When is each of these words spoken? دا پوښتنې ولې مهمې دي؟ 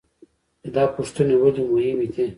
دا 0.75 0.83
پوښتنې 0.95 1.35
ولې 1.41 1.63
مهمې 1.71 2.07
دي؟ 2.13 2.25